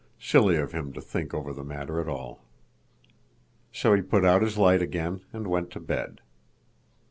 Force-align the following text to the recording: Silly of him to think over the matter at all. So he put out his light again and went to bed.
Silly 0.19 0.55
of 0.55 0.71
him 0.71 0.93
to 0.93 0.99
think 0.99 1.31
over 1.31 1.53
the 1.53 1.63
matter 1.63 2.01
at 2.01 2.07
all. 2.07 2.41
So 3.71 3.93
he 3.93 4.01
put 4.01 4.25
out 4.25 4.41
his 4.41 4.57
light 4.57 4.81
again 4.81 5.21
and 5.31 5.45
went 5.45 5.69
to 5.73 5.79
bed. 5.79 6.21